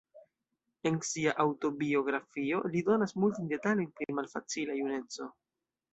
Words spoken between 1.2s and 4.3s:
aŭtobiografio, li donas multajn detalojn pri